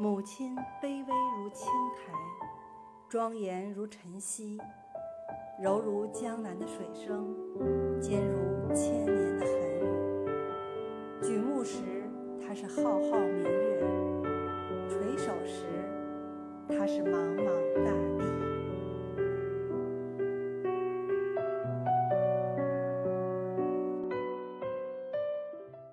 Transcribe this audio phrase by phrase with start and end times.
[0.00, 2.10] 母亲卑微如青苔
[3.06, 4.58] 庄严如晨曦
[5.62, 7.36] 柔如江南的水声
[8.00, 11.20] 坚如千年的寒雨。
[11.20, 11.82] 举目时
[12.40, 13.80] 她是浩浩明月
[14.88, 15.66] 垂手时
[16.66, 18.09] 她是茫茫大海。